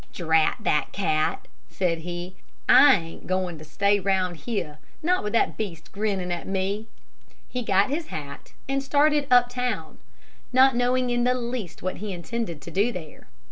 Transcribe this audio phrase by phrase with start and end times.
[0.15, 2.35] "Drat that cat!" said he.
[2.67, 6.87] "I ain't goin' to stay round here not with that beast grinning at me."
[7.47, 9.99] He got his hat and started up town,
[10.51, 13.27] not knowing in the least what he intended to do there.